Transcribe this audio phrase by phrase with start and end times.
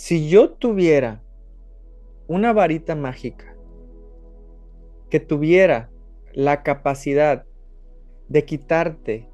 [0.00, 1.24] Si yo tuviera
[2.28, 3.56] una varita mágica
[5.10, 5.90] que tuviera
[6.32, 7.44] la capacidad
[8.28, 9.28] de quitarte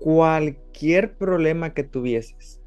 [0.00, 2.60] cualquier problema que tuvieses,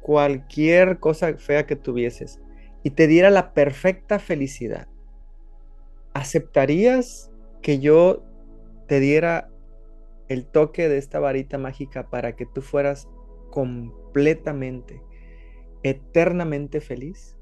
[0.00, 2.40] cualquier cosa fea que tuvieses,
[2.84, 4.86] y te diera la perfecta felicidad,
[6.14, 7.28] ¿aceptarías
[7.60, 8.22] que yo
[8.86, 9.50] te diera
[10.28, 13.08] el toque de esta varita mágica para que tú fueras
[13.50, 15.02] completamente,
[15.82, 17.36] eternamente feliz?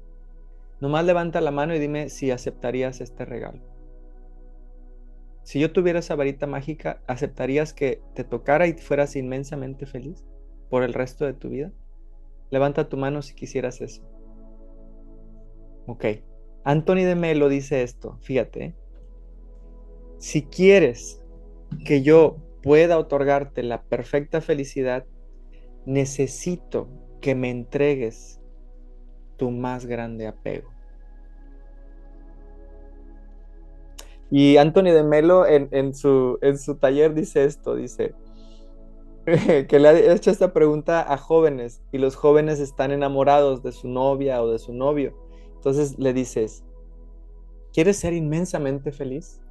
[0.81, 3.61] Nomás levanta la mano y dime si aceptarías este regalo.
[5.43, 10.25] Si yo tuviera esa varita mágica, ¿aceptarías que te tocara y fueras inmensamente feliz
[10.69, 11.71] por el resto de tu vida?
[12.49, 14.01] Levanta tu mano si quisieras eso.
[15.85, 16.05] Ok.
[16.63, 18.63] Anthony de Melo dice esto, fíjate.
[18.63, 18.75] ¿eh?
[20.17, 21.23] Si quieres
[21.85, 25.05] que yo pueda otorgarte la perfecta felicidad,
[25.85, 26.89] necesito
[27.25, 28.39] que me entregues
[29.35, 30.69] tu más grande apego.
[34.29, 38.13] Y Anthony de Melo en, su, en su taller dice esto, dice
[39.67, 43.87] que le ha hecho esta pregunta a jóvenes y los jóvenes están enamorados de su
[43.87, 45.17] novia o de su novio.
[45.55, 46.63] Entonces le dices,
[47.73, 49.41] ¿quieres ser inmensamente feliz?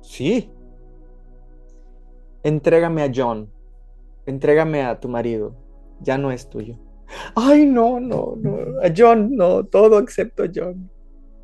[0.00, 0.50] Sí.
[2.42, 3.52] Entrégame a John,
[4.24, 5.54] entrégame a tu marido,
[6.00, 6.78] ya no es tuyo.
[7.34, 8.56] Ay, no, no, no,
[8.96, 10.90] John, no, todo excepto John.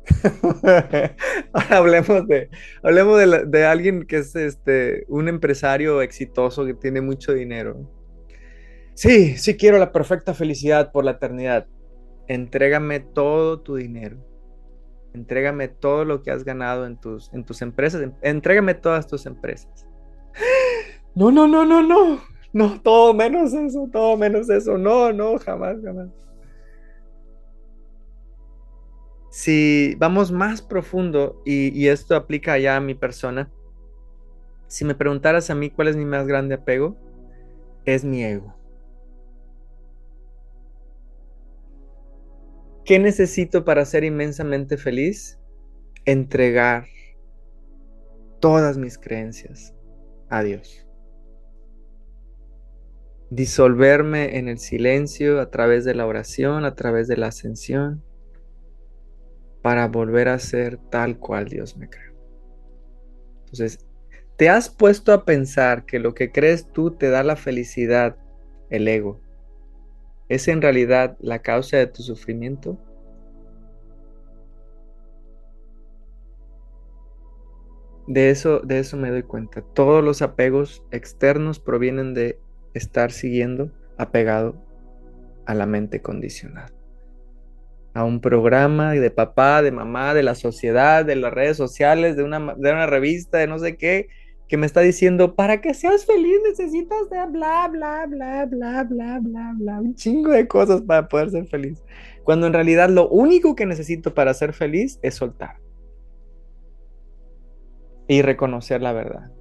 [1.53, 2.49] Ahora hablemos de,
[2.83, 7.89] hablemos de, alguien que es este, un empresario exitoso que tiene mucho dinero.
[8.95, 11.67] Sí, sí quiero la perfecta felicidad por la eternidad.
[12.27, 14.17] Entrégame todo tu dinero.
[15.13, 18.09] Entrégame todo lo que has ganado en tus, en tus empresas.
[18.21, 19.87] Entrégame todas tus empresas.
[21.15, 22.23] No, no, no, no, no.
[22.53, 24.77] No, todo menos eso, todo menos eso.
[24.77, 26.09] No, no, jamás, jamás.
[29.31, 33.51] Si vamos más profundo, y, esto aplica ya a mi persona,
[34.67, 36.95] si me preguntaras a mí cuál es mi más grande apego,
[37.85, 38.55] es mi ego.
[42.85, 45.39] ¿Qué necesito para ser inmensamente feliz?
[46.05, 46.85] Entregar
[48.39, 49.73] todas mis creencias
[50.29, 50.85] a Dios.
[53.29, 58.03] Disolverme en el silencio a través de la oración, a través de la ascensión
[59.63, 62.13] para volver a ser tal cual Dios me creó.
[63.39, 63.79] Entonces,
[64.35, 68.17] ¿te has puesto a pensar que lo que crees tú te da la felicidad,
[68.69, 69.21] el ego?
[70.27, 72.77] ¿Es en realidad la causa de tu sufrimiento?
[78.05, 79.61] De eso, de eso me doy cuenta.
[79.61, 82.37] Todos los apegos externos provienen de
[82.73, 84.55] estar siguiendo apegado
[85.45, 86.73] a la mente condicionada
[87.93, 92.23] a un programa de papá, de mamá, de la sociedad, de las redes sociales, de
[92.23, 94.07] una, de una revista, de no sé qué,
[94.47, 99.19] que me está diciendo, para que seas feliz necesitas de bla, bla, bla, bla, bla,
[99.19, 101.81] bla, bla, un chingo de cosas para poder ser feliz.
[102.23, 105.57] Cuando en realidad lo único que necesito para ser feliz es soltar
[108.07, 109.31] y reconocer la verdad.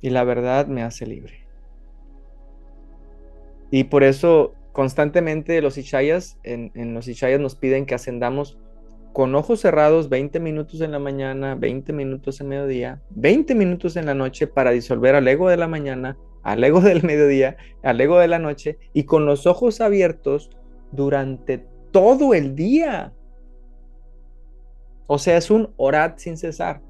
[0.00, 1.46] Y la verdad me hace libre.
[3.70, 7.08] Y por eso constantemente los Ishayas, en, los
[7.40, 8.58] nos piden que ascendamos
[9.12, 14.06] con ojos cerrados 20 minutos en la mañana, 20 minutos en mediodía, 20 minutos en
[14.06, 18.18] la noche para disolver al ego de la mañana, al ego del mediodía, al ego
[18.18, 20.50] de la noche y con los ojos abiertos
[20.92, 23.12] durante todo el día.
[25.08, 26.80] O sea, es un orad sin cesar.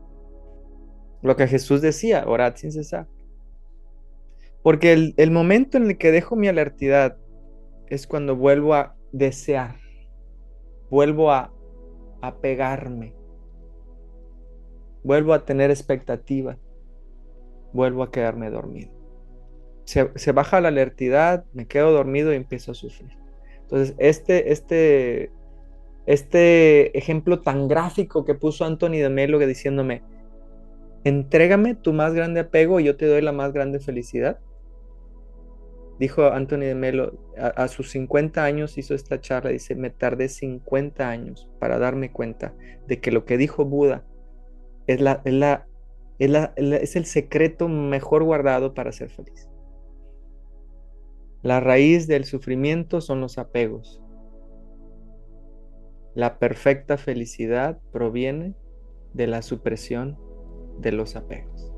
[1.23, 3.07] Lo que Jesús decía, orad sin cesar.
[4.63, 7.17] Porque el, el momento en el que dejo mi alertidad
[7.89, 9.77] es cuando vuelvo a desear,
[10.91, 11.53] vuelvo a,
[12.41, 13.15] pegarme,
[15.03, 16.59] vuelvo a tener expectativa,
[17.73, 18.91] vuelvo a quedarme dormido.
[19.85, 23.11] Se, se, baja la alertidad, me quedo dormido y empiezo a sufrir.
[23.63, 25.31] Entonces, este, este,
[26.07, 30.03] este ejemplo tan gráfico que puso Anthony de Melo diciéndome,
[31.05, 34.39] entrégame tu más grande apego y yo te doy la más grande felicidad.
[35.99, 41.09] Dijo Anthony de Melo, a, sus 50 años hizo esta charla, dice, me tardé 50
[41.09, 42.55] años para darme cuenta
[42.87, 44.05] de que lo que dijo Buda
[44.87, 45.67] es, la, la,
[46.19, 49.49] es el secreto mejor guardado para ser feliz.
[51.43, 54.01] La raíz del sufrimiento son los apegos.
[56.15, 58.55] La perfecta felicidad proviene
[59.15, 60.19] de la supresión
[60.79, 61.78] de los apegos.